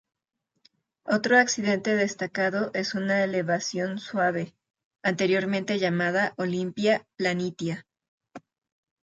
Otro 1.05 1.37
accidente 1.37 1.95
destacado 1.95 2.71
es 2.73 2.95
una 2.95 3.23
elevación 3.23 3.99
suave, 3.99 4.55
anteriormente 5.03 5.77
llamada 5.77 6.33
Olympia 6.37 7.05
Planitia. 7.17 7.85